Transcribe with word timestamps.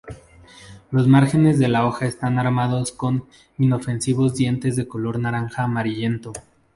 Los 0.89 1.07
márgenes 1.07 1.59
de 1.59 1.67
la 1.67 1.85
hoja 1.85 2.07
están 2.07 2.39
armados 2.39 2.91
con 2.91 3.27
inofensivos 3.59 4.33
dientes 4.33 4.75
de 4.75 4.87
color 4.87 5.19
naranja 5.19 5.61
amarillento. 5.61 6.33